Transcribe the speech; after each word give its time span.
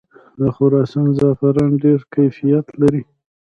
د 0.39 0.41
خراسان 0.55 1.07
زعفران 1.17 1.71
ډیر 1.83 1.99
کیفیت 2.13 2.67
لري. 2.81 3.01